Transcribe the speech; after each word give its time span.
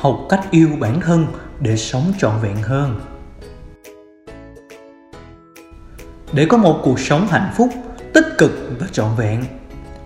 học 0.00 0.26
cách 0.28 0.40
yêu 0.50 0.68
bản 0.80 1.00
thân 1.00 1.26
để 1.60 1.76
sống 1.76 2.12
trọn 2.18 2.32
vẹn 2.42 2.56
hơn. 2.62 3.00
Để 6.32 6.46
có 6.48 6.56
một 6.56 6.80
cuộc 6.82 7.00
sống 7.00 7.26
hạnh 7.30 7.50
phúc, 7.56 7.68
tích 8.14 8.26
cực 8.38 8.50
và 8.80 8.86
trọn 8.92 9.08
vẹn, 9.16 9.44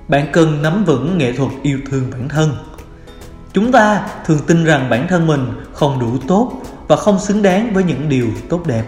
bạn 0.09 0.27
cần 0.33 0.63
nắm 0.63 0.85
vững 0.85 1.19
nghệ 1.19 1.33
thuật 1.33 1.51
yêu 1.63 1.79
thương 1.91 2.11
bản 2.13 2.29
thân. 2.29 2.57
Chúng 3.53 3.73
ta 3.73 4.09
thường 4.27 4.39
tin 4.47 4.65
rằng 4.65 4.91
bản 4.91 5.07
thân 5.09 5.27
mình 5.27 5.47
không 5.73 5.99
đủ 6.01 6.19
tốt 6.29 6.63
và 6.89 6.97
không 6.97 7.19
xứng 7.19 7.43
đáng 7.43 7.75
với 7.75 7.85
những 7.85 8.09
điều 8.09 8.27
tốt 8.49 8.67
đẹp. 8.67 8.85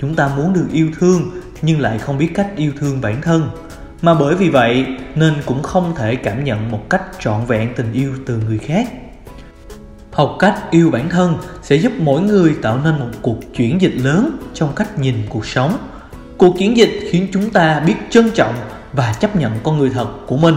Chúng 0.00 0.14
ta 0.14 0.30
muốn 0.36 0.52
được 0.52 0.66
yêu 0.72 0.90
thương 0.98 1.30
nhưng 1.62 1.80
lại 1.80 1.98
không 1.98 2.18
biết 2.18 2.30
cách 2.34 2.50
yêu 2.56 2.72
thương 2.80 3.00
bản 3.00 3.20
thân, 3.22 3.50
mà 4.02 4.14
bởi 4.14 4.34
vì 4.34 4.48
vậy 4.48 4.86
nên 5.14 5.34
cũng 5.46 5.62
không 5.62 5.94
thể 5.96 6.16
cảm 6.16 6.44
nhận 6.44 6.70
một 6.70 6.90
cách 6.90 7.02
trọn 7.18 7.46
vẹn 7.46 7.74
tình 7.76 7.92
yêu 7.92 8.12
từ 8.26 8.38
người 8.38 8.58
khác 8.58 8.88
học 10.12 10.36
cách 10.38 10.70
yêu 10.70 10.90
bản 10.90 11.08
thân 11.08 11.34
sẽ 11.62 11.76
giúp 11.76 11.92
mỗi 11.98 12.20
người 12.20 12.54
tạo 12.62 12.80
nên 12.84 12.98
một 12.98 13.08
cuộc 13.22 13.36
chuyển 13.56 13.80
dịch 13.80 13.94
lớn 13.96 14.38
trong 14.54 14.72
cách 14.76 14.98
nhìn 14.98 15.14
cuộc 15.28 15.46
sống. 15.46 15.76
Cuộc 16.38 16.58
chuyển 16.58 16.76
dịch 16.76 17.08
khiến 17.10 17.28
chúng 17.32 17.50
ta 17.50 17.80
biết 17.80 17.94
trân 18.10 18.30
trọng 18.30 18.54
và 18.92 19.12
chấp 19.12 19.36
nhận 19.36 19.52
con 19.62 19.78
người 19.78 19.90
thật 19.90 20.06
của 20.26 20.36
mình. 20.36 20.54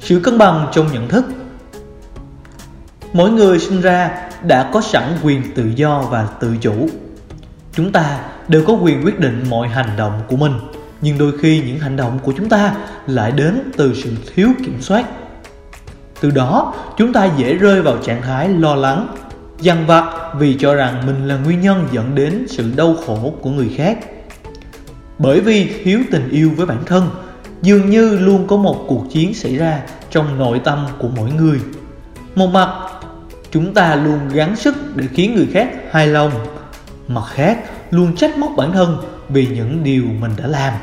Sự 0.00 0.20
cân 0.20 0.38
bằng 0.38 0.68
trong 0.72 0.92
nhận 0.92 1.08
thức. 1.08 1.24
Mỗi 3.12 3.30
người 3.30 3.58
sinh 3.58 3.80
ra 3.80 4.10
đã 4.42 4.70
có 4.72 4.80
sẵn 4.80 5.02
quyền 5.22 5.54
tự 5.54 5.70
do 5.76 6.00
và 6.10 6.28
tự 6.40 6.56
chủ. 6.60 6.88
Chúng 7.72 7.92
ta 7.92 8.18
đều 8.48 8.64
có 8.66 8.72
quyền 8.72 9.04
quyết 9.04 9.20
định 9.20 9.44
mọi 9.50 9.68
hành 9.68 9.96
động 9.96 10.20
của 10.28 10.36
mình, 10.36 10.52
nhưng 11.00 11.18
đôi 11.18 11.38
khi 11.38 11.62
những 11.66 11.78
hành 11.78 11.96
động 11.96 12.18
của 12.22 12.32
chúng 12.36 12.48
ta 12.48 12.74
lại 13.06 13.32
đến 13.32 13.70
từ 13.76 13.94
sự 13.94 14.10
thiếu 14.34 14.48
kiểm 14.58 14.82
soát 14.82 15.04
từ 16.24 16.30
đó, 16.30 16.74
chúng 16.96 17.12
ta 17.12 17.28
dễ 17.36 17.54
rơi 17.54 17.82
vào 17.82 17.96
trạng 17.98 18.22
thái 18.22 18.48
lo 18.48 18.74
lắng, 18.74 19.08
dằn 19.60 19.86
vặt 19.86 20.32
vì 20.38 20.56
cho 20.58 20.74
rằng 20.74 21.02
mình 21.06 21.28
là 21.28 21.36
nguyên 21.36 21.60
nhân 21.60 21.88
dẫn 21.92 22.14
đến 22.14 22.46
sự 22.48 22.72
đau 22.76 22.96
khổ 23.06 23.34
của 23.40 23.50
người 23.50 23.70
khác. 23.76 23.98
Bởi 25.18 25.40
vì 25.40 25.82
thiếu 25.84 26.00
tình 26.10 26.28
yêu 26.30 26.50
với 26.56 26.66
bản 26.66 26.78
thân, 26.86 27.10
dường 27.62 27.90
như 27.90 28.18
luôn 28.18 28.46
có 28.46 28.56
một 28.56 28.84
cuộc 28.88 29.04
chiến 29.10 29.34
xảy 29.34 29.56
ra 29.56 29.80
trong 30.10 30.38
nội 30.38 30.60
tâm 30.64 30.86
của 30.98 31.08
mỗi 31.16 31.30
người. 31.30 31.60
Một 32.34 32.46
mặt, 32.46 32.68
chúng 33.50 33.74
ta 33.74 33.94
luôn 33.94 34.28
gắng 34.28 34.56
sức 34.56 34.96
để 34.96 35.04
khiến 35.12 35.34
người 35.34 35.48
khác 35.52 35.68
hài 35.90 36.06
lòng, 36.06 36.30
mặt 37.08 37.24
khác, 37.28 37.58
luôn 37.90 38.16
trách 38.16 38.38
móc 38.38 38.50
bản 38.56 38.72
thân 38.72 38.96
vì 39.28 39.46
những 39.46 39.84
điều 39.84 40.04
mình 40.20 40.32
đã 40.36 40.46
làm. 40.46 40.74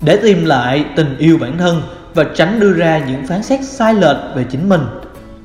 Để 0.00 0.18
tìm 0.22 0.44
lại 0.44 0.84
tình 0.96 1.18
yêu 1.18 1.38
bản 1.38 1.58
thân 1.58 1.82
và 2.14 2.24
tránh 2.34 2.60
đưa 2.60 2.72
ra 2.72 2.98
những 2.98 3.26
phán 3.26 3.42
xét 3.42 3.64
sai 3.64 3.94
lệch 3.94 4.16
về 4.34 4.44
chính 4.44 4.68
mình. 4.68 4.82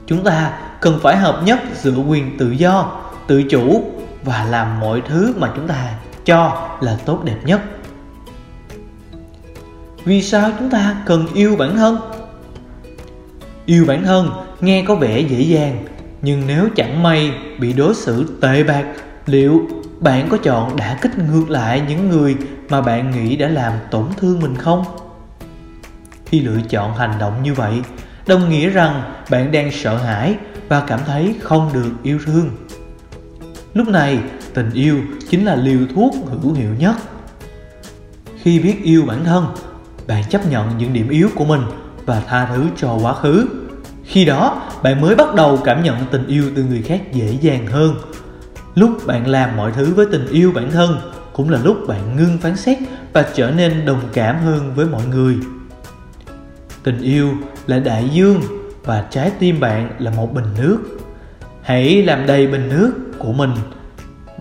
Chúng 0.08 0.24
ta 0.24 0.52
cần 0.82 1.00
phải 1.02 1.18
hợp 1.18 1.42
nhất 1.46 1.60
giữa 1.82 1.98
quyền 1.98 2.38
tự 2.38 2.52
do, 2.52 3.02
tự 3.28 3.44
chủ 3.44 3.84
và 4.24 4.46
làm 4.50 4.80
mọi 4.80 5.02
thứ 5.08 5.34
mà 5.38 5.52
chúng 5.56 5.68
ta 5.68 5.94
cho 6.26 6.68
là 6.82 6.98
tốt 7.06 7.24
đẹp 7.24 7.38
nhất. 7.46 7.62
Vì 10.06 10.22
sao 10.22 10.52
chúng 10.60 10.70
ta 10.70 10.96
cần 11.06 11.28
yêu 11.34 11.56
bản 11.56 11.78
thân? 11.78 11.98
Yêu 13.66 13.86
bản 13.88 14.04
thân 14.04 14.30
nghe 14.62 14.86
có 14.88 14.96
vẻ 14.96 15.20
dễ 15.20 15.42
dàng, 15.42 15.86
nhưng 16.22 16.44
nếu 16.48 16.70
chẳng 16.76 17.04
may 17.04 17.32
bị 17.60 17.74
đối 17.74 17.96
xử 17.96 18.38
tệ 18.42 18.64
bạc, 18.64 18.86
liệu 19.26 19.68
bạn 20.00 20.28
có 20.30 20.38
chọn 20.38 20.76
đã 20.76 20.98
kích 21.02 21.18
ngược 21.18 21.50
lại 21.50 21.82
những 21.88 22.10
người 22.10 22.36
mà 22.70 22.82
bạn 22.82 23.12
nghĩ 23.12 23.36
đã 23.36 23.48
làm 23.48 23.74
tổn 23.92 24.06
thương 24.18 24.40
mình 24.40 24.56
không? 24.56 24.86
Khi 26.26 26.40
lựa 26.40 26.60
chọn 26.70 26.96
hành 26.96 27.20
động 27.20 27.44
như 27.44 27.54
vậy, 27.54 27.82
đồng 28.28 28.50
nghĩa 28.50 28.70
rằng 28.70 29.02
bạn 29.32 29.52
đang 29.52 29.72
sợ 29.72 29.98
hãi 29.98 30.36
và 30.68 30.84
cảm 30.88 31.00
thấy 31.06 31.36
không 31.42 31.70
được 31.74 31.92
yêu 32.04 32.20
thương. 32.26 32.50
Lúc 33.74 33.88
này, 33.88 34.20
tình 34.54 34.72
yêu 34.72 35.00
chính 35.30 35.46
là 35.46 35.56
liều 35.56 35.80
thuốc 35.96 36.14
hữu 36.26 36.54
hiệu 36.54 36.70
nhất. 36.80 36.96
Khi 38.42 38.60
biết 38.60 38.84
yêu 38.84 39.04
bản 39.08 39.24
thân, 39.24 39.46
bạn 40.08 40.24
chấp 40.30 40.50
nhận 40.50 40.78
những 40.78 40.94
điểm 40.94 41.10
yếu 41.10 41.30
của 41.36 41.46
mình 41.46 41.62
và 42.06 42.22
tha 42.28 42.46
thứ 42.46 42.64
cho 42.78 42.98
quá 43.02 43.14
khứ. 43.14 43.46
Khi 44.04 44.26
đó, 44.26 44.62
bạn 44.84 45.02
mới 45.02 45.16
bắt 45.16 45.36
đầu 45.36 45.60
cảm 45.64 45.84
nhận 45.84 45.98
tình 46.12 46.28
yêu 46.28 46.44
từ 46.56 46.64
người 46.64 46.82
khác 46.82 47.02
dễ 47.14 47.38
dàng 47.42 47.68
hơn. 47.68 47.96
Lúc 48.76 49.08
bạn 49.08 49.28
làm 49.28 49.58
mọi 49.58 49.72
thứ 49.72 49.94
với 49.94 50.06
tình 50.12 50.28
yêu 50.28 50.52
bản 50.56 50.72
thân 50.72 50.98
cũng 51.34 51.50
là 51.50 51.60
lúc 51.64 51.78
bạn 51.88 52.16
ngưng 52.16 52.38
phán 52.38 52.56
xét 52.56 52.78
và 53.14 53.26
trở 53.36 53.52
nên 53.52 53.86
đồng 53.86 54.02
cảm 54.14 54.40
hơn 54.40 54.74
với 54.76 54.86
mọi 54.86 55.06
người 55.06 55.36
tình 56.86 57.02
yêu 57.02 57.30
là 57.68 57.80
đại 57.80 58.10
dương 58.10 58.42
và 58.84 59.06
trái 59.10 59.32
tim 59.40 59.60
bạn 59.60 59.90
là 60.00 60.12
một 60.12 60.34
bình 60.34 60.46
nước 60.58 60.80
hãy 61.62 62.04
làm 62.04 62.26
đầy 62.26 62.48
bình 62.48 62.70
nước 62.70 62.94
của 63.20 63.32
mình 63.32 63.52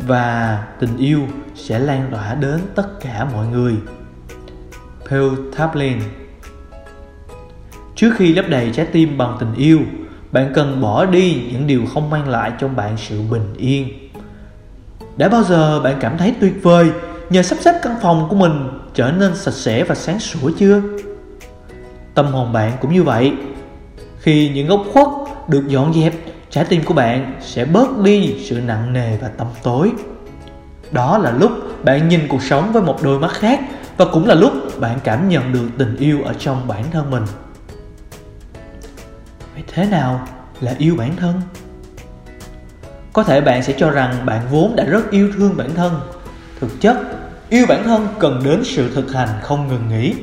và 0.07 0.65
tình 0.81 0.97
yêu 0.97 1.21
sẽ 1.55 1.79
lan 1.79 2.09
tỏa 2.11 2.35
đến 2.35 2.59
tất 2.75 3.01
cả 3.01 3.27
mọi 3.33 3.47
người 3.47 3.75
Phil 5.09 5.29
Taplin 5.57 5.99
Trước 7.95 8.11
khi 8.17 8.35
lấp 8.35 8.45
đầy 8.49 8.71
trái 8.75 8.87
tim 8.87 9.19
bằng 9.19 9.37
tình 9.41 9.55
yêu, 9.55 9.81
bạn 10.33 10.53
cần 10.55 10.81
bỏ 10.81 11.05
đi 11.05 11.43
những 11.53 11.67
điều 11.67 11.87
không 11.95 12.11
mang 12.11 12.29
lại 12.29 12.53
cho 12.61 12.69
bạn 12.69 12.97
sự 12.97 13.23
bình 13.31 13.55
yên. 13.57 14.11
Đã 15.17 15.29
bao 15.29 15.43
giờ 15.43 15.81
bạn 15.81 15.97
cảm 16.01 16.19
thấy 16.19 16.35
tuyệt 16.41 16.55
vời 16.63 16.91
nhờ 17.31 17.43
sắp 17.43 17.59
xếp 17.61 17.81
căn 17.83 17.97
phòng 18.03 18.27
của 18.31 18.37
mình 18.37 18.69
trở 18.95 19.13
nên 19.13 19.37
sạch 19.37 19.55
sẽ 19.55 19.85
và 19.85 19.95
sáng 19.95 20.19
sủa 20.19 20.51
chưa? 20.59 20.83
Tâm 22.15 22.27
hồn 22.27 22.53
bạn 22.53 22.73
cũng 22.81 22.93
như 22.93 23.03
vậy. 23.03 23.33
Khi 24.19 24.49
những 24.55 24.67
góc 24.67 24.83
khuất 24.93 25.09
được 25.49 25.69
dọn 25.69 25.95
dẹp, 25.95 26.13
trái 26.51 26.65
tim 26.65 26.83
của 26.85 26.95
bạn 26.95 27.35
sẽ 27.41 27.65
bớt 27.65 27.99
đi 27.99 28.37
sự 28.45 28.61
nặng 28.61 28.93
nề 28.93 29.17
và 29.17 29.29
tâm 29.29 29.47
tối. 29.63 29.93
Đó 30.91 31.19
là 31.19 31.31
lúc 31.31 31.51
bạn 31.85 32.09
nhìn 32.09 32.29
cuộc 32.29 32.43
sống 32.43 32.73
với 32.73 32.83
một 32.83 33.03
đôi 33.03 33.19
mắt 33.19 33.33
khác 33.33 33.61
và 33.97 34.05
cũng 34.05 34.27
là 34.27 34.35
lúc 34.35 34.81
bạn 34.81 34.99
cảm 35.05 35.29
nhận 35.29 35.53
được 35.53 35.69
tình 35.79 35.97
yêu 35.97 36.23
ở 36.23 36.35
trong 36.39 36.69
bản 36.69 36.85
thân 36.91 37.11
mình 37.11 37.25
vậy 39.55 39.65
thế 39.67 39.85
nào 39.85 40.29
là 40.61 40.75
yêu 40.79 40.95
bản 40.99 41.17
thân 41.17 41.41
có 43.13 43.23
thể 43.23 43.41
bạn 43.41 43.63
sẽ 43.63 43.75
cho 43.79 43.91
rằng 43.91 44.27
bạn 44.27 44.47
vốn 44.51 44.77
đã 44.77 44.85
rất 44.85 45.11
yêu 45.11 45.31
thương 45.37 45.57
bản 45.57 45.75
thân 45.75 46.01
thực 46.61 46.81
chất 46.81 46.97
yêu 47.49 47.67
bản 47.69 47.85
thân 47.85 48.09
cần 48.19 48.41
đến 48.45 48.63
sự 48.65 48.95
thực 48.95 49.13
hành 49.13 49.29
không 49.43 49.69
ngừng 49.69 49.89
nghỉ 49.89 50.15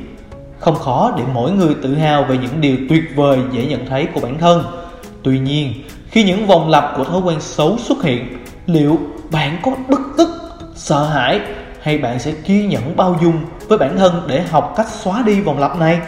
không 0.62 0.76
khó 0.76 1.14
để 1.18 1.24
mỗi 1.34 1.52
người 1.52 1.76
tự 1.84 1.96
hào 1.96 2.24
về 2.24 2.38
những 2.38 2.62
điều 2.62 2.78
tuyệt 2.90 3.04
vời 3.16 3.40
dễ 3.52 3.66
nhận 3.66 3.86
thấy 3.86 4.08
của 4.14 4.20
bản 4.22 4.38
thân. 4.40 4.64
Tuy 5.24 5.40
nhiên, 5.40 5.74
khi 6.08 6.24
những 6.24 6.48
vòng 6.48 6.70
lặp 6.70 6.94
của 6.98 7.04
thói 7.04 7.22
quen 7.22 7.42
xấu 7.42 7.78
xuất 7.78 8.04
hiện, 8.04 8.38
liệu 8.66 9.00
bạn 9.32 9.58
có 9.64 9.72
bức 9.88 10.02
tức, 10.18 10.30
sợ 10.76 11.04
hãi 11.04 11.40
hay 11.82 11.98
bạn 11.98 12.20
sẽ 12.20 12.32
kiên 12.32 12.70
nhẫn 12.70 12.98
bao 12.98 13.20
dung 13.22 13.36
với 13.68 13.78
bản 13.78 13.98
thân 13.98 14.22
để 14.28 14.42
học 14.42 14.74
cách 14.78 14.88
xóa 14.90 15.24
đi 15.26 15.42
vòng 15.42 15.60
lặp 15.60 15.80
này? 15.80 16.00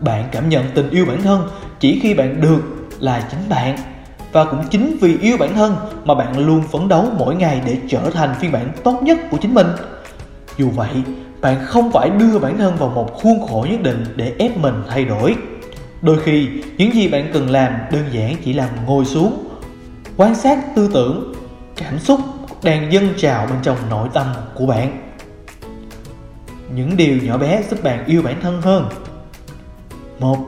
Bạn 0.00 0.24
cảm 0.32 0.48
nhận 0.48 0.64
tình 0.74 0.90
yêu 0.90 1.06
bản 1.06 1.22
thân 1.22 1.48
chỉ 1.80 2.00
khi 2.02 2.14
bạn 2.14 2.40
được 2.40 2.60
là 3.00 3.28
chính 3.30 3.48
bạn 3.48 3.78
và 4.32 4.44
cũng 4.44 4.64
chính 4.70 4.96
vì 5.00 5.18
yêu 5.18 5.36
bản 5.40 5.54
thân 5.54 5.76
mà 6.04 6.14
bạn 6.14 6.46
luôn 6.46 6.62
phấn 6.72 6.88
đấu 6.88 7.04
mỗi 7.18 7.34
ngày 7.36 7.60
để 7.66 7.76
trở 7.88 8.10
thành 8.10 8.34
phiên 8.40 8.52
bản 8.52 8.72
tốt 8.84 9.02
nhất 9.02 9.18
của 9.30 9.36
chính 9.36 9.54
mình. 9.54 9.66
Dù 10.58 10.70
vậy 10.70 10.90
bạn 11.40 11.64
không 11.64 11.92
phải 11.92 12.10
đưa 12.10 12.38
bản 12.38 12.58
thân 12.58 12.76
vào 12.76 12.88
một 12.88 13.14
khuôn 13.14 13.46
khổ 13.48 13.66
nhất 13.70 13.82
định 13.82 14.04
để 14.16 14.32
ép 14.38 14.56
mình 14.56 14.82
thay 14.88 15.04
đổi. 15.04 15.36
Đôi 16.02 16.18
khi, 16.24 16.48
những 16.78 16.94
gì 16.94 17.08
bạn 17.08 17.30
cần 17.32 17.50
làm 17.50 17.72
đơn 17.92 18.04
giản 18.12 18.36
chỉ 18.44 18.52
là 18.52 18.70
ngồi 18.86 19.04
xuống, 19.04 19.48
quan 20.16 20.34
sát 20.34 20.58
tư 20.76 20.90
tưởng, 20.94 21.34
cảm 21.76 21.98
xúc 21.98 22.20
đang 22.62 22.92
dâng 22.92 23.08
trào 23.16 23.46
bên 23.46 23.58
trong 23.62 23.76
nội 23.90 24.08
tâm 24.14 24.26
của 24.54 24.66
bạn. 24.66 25.12
Những 26.74 26.96
điều 26.96 27.16
nhỏ 27.22 27.38
bé 27.38 27.62
giúp 27.70 27.82
bạn 27.82 28.04
yêu 28.06 28.22
bản 28.22 28.40
thân 28.40 28.62
hơn. 28.62 28.88
Một, 30.18 30.38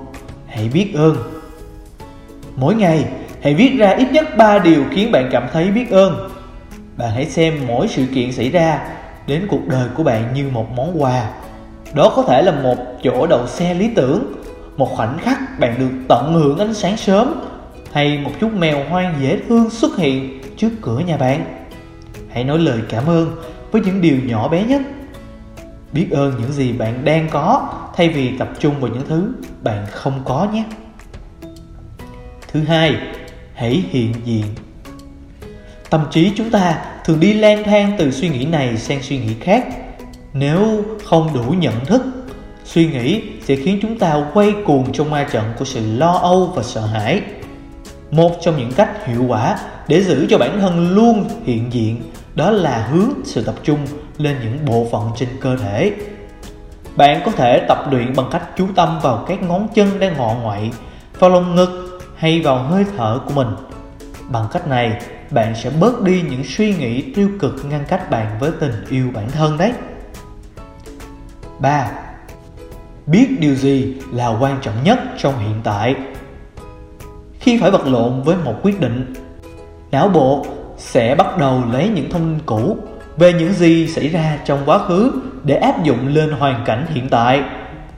hãy 0.47 0.69
biết 0.69 0.93
ơn. 0.95 1.17
Mỗi 2.57 2.75
ngày, 2.75 3.05
hãy 3.43 3.55
viết 3.55 3.77
ra 3.79 3.91
ít 3.91 4.13
nhất 4.13 4.37
3 4.37 4.59
điều 4.59 4.85
khiến 4.91 5.13
bạn 5.13 5.29
cảm 5.33 5.47
thấy 5.53 5.71
biết 5.71 5.91
ơn. 5.91 6.29
Bạn 6.97 7.11
hãy 7.11 7.27
xem 7.27 7.55
mỗi 7.67 7.89
sự 7.89 8.07
kiện 8.15 8.33
xảy 8.33 8.51
ra 8.51 8.81
đến 9.29 9.47
cuộc 9.51 9.69
đời 9.69 9.89
của 9.95 10.03
bạn 10.03 10.35
như 10.35 10.49
một 10.53 10.71
món 10.77 11.03
quà. 11.03 11.31
Đó 11.95 12.13
có 12.17 12.23
thể 12.23 12.43
là 12.43 12.53
một 12.53 12.77
chỗ 13.03 13.27
đậu 13.27 13.47
xe 13.47 13.75
lý 13.75 13.91
tưởng, 13.95 14.33
một 14.77 14.89
khoảnh 14.97 15.19
khắc 15.19 15.59
bạn 15.61 15.75
được 15.79 15.91
tận 16.09 16.35
hưởng 16.35 16.59
ánh 16.59 16.75
sáng 16.75 16.97
sớm, 16.97 17.41
hay 17.93 18.19
một 18.19 18.31
chút 18.41 18.53
mèo 18.53 18.85
hoang 18.89 19.15
dễ 19.21 19.41
thương 19.49 19.71
xuất 19.71 19.97
hiện 19.97 20.41
trước 20.57 20.71
cửa 20.83 20.99
nhà 20.99 21.17
bạn. 21.17 21.45
Hãy 22.31 22.45
nói 22.45 22.59
lời 22.59 22.79
cảm 22.89 23.07
ơn 23.07 23.37
với 23.71 23.83
những 23.83 24.01
điều 24.01 24.17
nhỏ 24.25 24.49
bé 24.49 24.65
nhất. 24.65 24.83
Biết 25.93 26.09
ơn 26.11 26.35
những 26.41 26.53
gì 26.53 26.73
bạn 26.73 27.05
đang 27.05 27.29
có, 27.31 27.73
thay 27.97 28.09
vì 28.09 28.39
tập 28.39 28.49
trung 28.59 28.81
vào 28.81 28.91
những 28.91 29.07
thứ 29.09 29.33
bạn 29.63 29.87
không 29.93 30.21
có 30.25 30.49
nhé. 30.53 30.65
Thứ 32.53 32.63
hai, 32.63 32.97
hãy 33.55 33.85
hiện 33.91 34.15
diện. 34.25 34.45
Tâm 35.91 36.05
trí 36.11 36.33
chúng 36.37 36.51
ta 36.51 36.79
thường 37.09 37.21
đi 37.21 37.33
lang 37.33 37.65
thang 37.65 37.93
từ 37.99 38.11
suy 38.11 38.29
nghĩ 38.29 38.45
này 38.45 38.77
sang 38.77 39.03
suy 39.03 39.19
nghĩ 39.19 39.35
khác. 39.41 39.67
Nếu 40.33 40.85
không 41.05 41.35
đủ 41.35 41.55
nhận 41.59 41.85
thức, 41.85 42.03
suy 42.65 42.87
nghĩ 42.87 43.23
sẽ 43.45 43.57
khiến 43.57 43.79
chúng 43.83 43.99
ta 43.99 44.25
quay 44.35 44.53
cuồng 44.65 44.93
trong 44.93 45.11
ma 45.11 45.27
trận 45.33 45.45
của 45.59 45.65
sự 45.65 45.97
lo 45.97 46.13
âu 46.13 46.53
và 46.55 46.63
sợ 46.63 46.81
hãi. 46.81 47.23
Một 48.11 48.33
trong 48.41 48.57
những 48.57 48.73
cách 48.73 49.07
hiệu 49.07 49.25
quả 49.29 49.59
để 49.89 50.03
giữ 50.03 50.27
cho 50.31 50.39
bản 50.39 50.61
thân 50.61 50.95
luôn 50.95 51.29
hiện 51.45 51.73
diện 51.73 52.03
đó 52.35 52.51
là 52.51 52.89
hướng 52.93 53.11
sự 53.25 53.45
tập 53.45 53.55
trung 53.63 53.79
lên 54.19 54.37
những 54.43 54.59
bộ 54.67 54.87
phận 54.93 55.11
trên 55.17 55.29
cơ 55.41 55.57
thể. 55.57 55.93
Bạn 56.97 57.21
có 57.25 57.31
thể 57.31 57.65
tập 57.69 57.85
luyện 57.91 58.13
bằng 58.17 58.29
cách 58.33 58.43
chú 58.57 58.67
tâm 58.75 58.99
vào 59.03 59.25
các 59.29 59.43
ngón 59.43 59.69
chân 59.75 60.01
đang 60.01 60.17
ngọ 60.17 60.35
ngoại, 60.43 60.71
vào 61.19 61.31
lồng 61.31 61.55
ngực 61.55 62.01
hay 62.17 62.41
vào 62.41 62.59
hơi 62.59 62.85
thở 62.97 63.21
của 63.27 63.33
mình. 63.35 63.49
Bằng 64.29 64.47
cách 64.53 64.69
này 64.69 65.01
bạn 65.31 65.55
sẽ 65.55 65.71
bớt 65.81 66.03
đi 66.03 66.23
những 66.31 66.45
suy 66.45 66.75
nghĩ 66.75 67.03
tiêu 67.15 67.29
cực 67.41 67.65
ngăn 67.71 67.85
cách 67.89 68.11
bạn 68.11 68.37
với 68.41 68.51
tình 68.61 68.85
yêu 68.89 69.11
bản 69.15 69.31
thân 69.31 69.59
đấy 69.59 69.73
3. 71.59 71.91
Biết 73.07 73.29
điều 73.41 73.55
gì 73.55 73.95
là 74.13 74.29
quan 74.29 74.59
trọng 74.63 74.85
nhất 74.85 74.99
trong 75.19 75.39
hiện 75.39 75.61
tại 75.65 75.97
Khi 77.41 77.59
phải 77.61 77.71
vật 77.71 77.87
lộn 77.87 78.23
với 78.23 78.37
một 78.45 78.55
quyết 78.63 78.81
định 78.81 79.15
Não 79.91 80.09
bộ 80.09 80.47
sẽ 80.77 81.15
bắt 81.15 81.39
đầu 81.39 81.63
lấy 81.73 81.89
những 81.89 82.11
thông 82.11 82.23
tin 82.23 82.39
cũ 82.47 82.77
về 83.17 83.33
những 83.33 83.53
gì 83.53 83.87
xảy 83.87 84.09
ra 84.09 84.39
trong 84.45 84.59
quá 84.67 84.79
khứ 84.79 85.13
để 85.45 85.57
áp 85.57 85.85
dụng 85.85 86.09
lên 86.09 86.31
hoàn 86.31 86.65
cảnh 86.65 86.87
hiện 86.89 87.09
tại. 87.09 87.43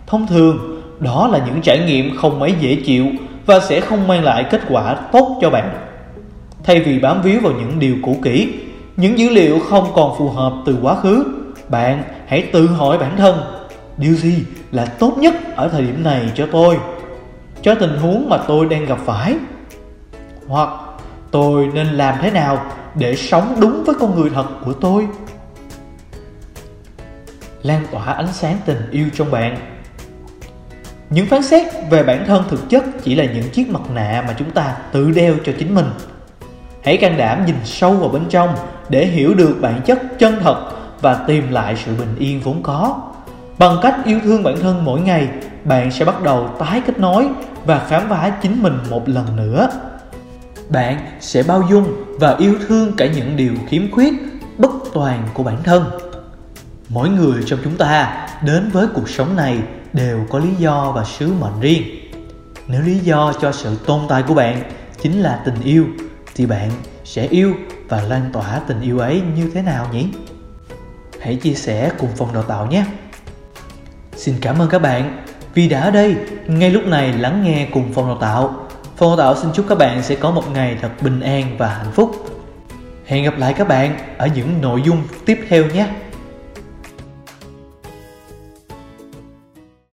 Thông 0.06 0.26
thường, 0.26 0.83
đó 1.00 1.29
là 1.33 1.41
những 1.47 1.62
trải 1.62 1.79
nghiệm 1.79 2.17
không 2.17 2.38
mấy 2.38 2.55
dễ 2.61 2.76
chịu 2.87 3.06
và 3.47 3.61
sẽ 3.61 3.81
không 3.81 4.09
mang 4.09 4.25
lại 4.25 4.44
kết 4.50 4.61
quả 4.69 4.94
tốt 5.12 5.38
cho 5.43 5.50
bạn. 5.50 5.90
Thay 6.65 6.81
vì 6.81 6.99
bám 6.99 7.23
víu 7.23 7.41
vào 7.41 7.53
những 7.53 7.79
điều 7.79 7.97
cũ 8.03 8.17
kỹ, 8.23 8.55
những 8.97 9.19
dữ 9.19 9.29
liệu 9.29 9.61
không 9.61 9.93
còn 9.95 10.19
phù 10.19 10.29
hợp 10.29 10.53
từ 10.67 10.77
quá 10.83 10.95
khứ, 10.95 11.25
bạn 11.69 12.03
hãy 12.27 12.49
tự 12.53 12.67
hỏi 12.67 12.99
bản 12.99 13.17
thân, 13.17 13.41
điều 13.97 14.15
gì 14.15 14.45
là 14.73 14.87
tốt 14.87 15.19
nhất 15.19 15.35
ở 15.57 15.69
thời 15.69 15.83
điểm 15.83 16.03
này 16.03 16.31
cho 16.35 16.49
tôi, 16.53 16.79
cho 17.62 17.75
tình 17.75 17.97
huống 17.99 18.29
mà 18.29 18.37
tôi 18.37 18.67
đang 18.67 18.85
gặp 18.85 18.99
phải. 19.05 19.35
Hoặc 20.47 20.71
tôi 21.31 21.71
nên 21.75 21.87
làm 21.87 22.15
thế 22.21 22.31
nào 22.31 22.65
để 22.95 23.17
sống 23.17 23.57
đúng 23.61 23.85
với 23.85 23.95
con 24.01 24.21
người 24.21 24.31
thật 24.31 24.47
của 24.65 24.73
tôi? 24.73 25.07
Lan 27.62 27.87
tỏa 27.93 28.05
ánh 28.05 28.33
sáng 28.33 28.57
tình 28.67 28.91
yêu 28.91 29.07
trong 29.15 29.31
bạn. 29.31 29.57
Những 31.11 31.27
phán 31.27 31.43
xét 31.43 31.67
về 31.91 32.03
bản 32.03 32.25
thân 32.27 32.45
thực 32.49 32.69
chất 32.69 32.85
chỉ 33.03 33.15
là 33.15 33.25
những 33.25 33.51
chiếc 33.51 33.69
mặt 33.69 33.83
nạ 33.95 34.25
mà 34.27 34.35
chúng 34.39 34.51
ta 34.51 34.77
tự 34.93 35.11
đeo 35.11 35.35
cho 35.45 35.53
chính 35.59 35.75
mình 35.75 35.87
hãy 36.85 36.97
can 36.97 37.17
đảm 37.17 37.47
nhìn 37.47 37.56
sâu 37.65 37.93
vào 37.93 38.09
bên 38.09 38.23
trong 38.29 38.55
để 38.88 39.06
hiểu 39.06 39.35
được 39.35 39.56
bản 39.61 39.81
chất 39.87 40.19
chân 40.19 40.41
thật 40.41 40.71
và 41.00 41.15
tìm 41.15 41.53
lại 41.53 41.77
sự 41.85 41.94
bình 41.99 42.15
yên 42.19 42.41
vốn 42.41 42.62
có. 42.62 43.00
Bằng 43.59 43.77
cách 43.82 43.94
yêu 44.05 44.21
thương 44.25 44.43
bản 44.43 44.56
thân 44.61 44.85
mỗi 44.85 45.00
ngày, 45.00 45.29
bạn 45.65 45.91
sẽ 45.91 46.05
bắt 46.05 46.23
đầu 46.23 46.49
tái 46.59 46.82
kết 46.87 46.99
nối 46.99 47.29
và 47.65 47.87
khám 47.88 48.09
phá 48.09 48.32
chính 48.43 48.62
mình 48.62 48.79
một 48.91 49.09
lần 49.09 49.37
nữa. 49.37 49.69
Bạn 50.69 50.99
sẽ 51.21 51.43
bao 51.43 51.62
dung 51.71 52.05
và 52.19 52.37
yêu 52.38 52.55
thương 52.69 52.93
cả 52.97 53.06
những 53.06 53.37
điều 53.37 53.53
khiếm 53.69 53.91
khuyết, 53.91 54.15
bất 54.59 54.71
toàn 54.94 55.23
của 55.35 55.43
bản 55.43 55.56
thân. 55.65 55.85
Mỗi 56.88 57.09
người 57.09 57.43
trong 57.47 57.59
chúng 57.65 57.76
ta 57.76 58.26
đến 58.44 58.71
với 58.73 58.87
cuộc 58.94 59.09
sống 59.09 59.37
này 59.37 59.59
đều 59.93 60.19
có 60.31 60.38
lý 60.38 60.55
do 60.59 60.93
và 60.94 61.05
sứ 61.05 61.33
mệnh 61.41 61.61
riêng. 61.61 61.83
Nếu 62.69 62.83
lý 62.83 62.99
do 62.99 63.33
cho 63.41 63.53
sự 63.53 63.76
tồn 63.87 64.00
tại 64.09 64.23
của 64.23 64.35
bạn 64.35 64.62
chính 65.03 65.21
là 65.21 65.41
tình 65.44 65.61
yêu 65.65 65.87
thì 66.41 66.47
bạn 66.47 66.71
sẽ 67.05 67.27
yêu 67.27 67.55
và 67.89 68.03
lan 68.03 68.31
tỏa 68.33 68.61
tình 68.69 68.81
yêu 68.81 68.99
ấy 68.99 69.23
như 69.37 69.51
thế 69.55 69.63
nào 69.63 69.87
nhỉ 69.93 70.07
hãy 71.21 71.37
chia 71.37 71.55
sẻ 71.55 71.91
cùng 71.99 72.11
phòng 72.17 72.35
đào 72.35 72.43
tạo 72.43 72.67
nhé 72.67 72.85
xin 74.17 74.35
cảm 74.41 74.59
ơn 74.59 74.69
các 74.69 74.79
bạn 74.79 75.25
vì 75.55 75.69
đã 75.69 75.81
ở 75.81 75.91
đây 75.91 76.17
ngay 76.47 76.71
lúc 76.71 76.87
này 76.87 77.13
lắng 77.13 77.43
nghe 77.45 77.69
cùng 77.73 77.93
phòng 77.93 78.07
đào 78.07 78.19
tạo 78.21 78.69
Phòng 78.97 79.17
đào 79.17 79.17
Tạo 79.17 79.43
xin 79.43 79.53
chúc 79.55 79.67
các 79.69 79.79
bạn 79.79 80.03
sẽ 80.03 80.15
có 80.15 80.31
một 80.31 80.45
ngày 80.53 80.77
thật 80.81 80.91
bình 81.03 81.21
an 81.21 81.57
và 81.59 81.69
hạnh 81.69 81.93
phúc. 81.93 82.11
Hẹn 83.07 83.25
gặp 83.25 83.39
lại 83.39 83.55
các 83.55 83.69
bạn 83.69 83.99
ở 84.19 84.27
những 84.27 84.61
nội 84.61 84.83
dung 84.87 85.03
tiếp 85.27 85.41
theo 85.49 85.67
nhé. 85.67 85.89